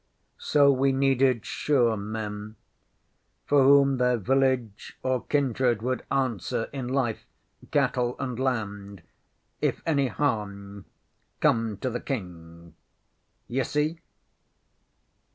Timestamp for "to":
11.81-11.91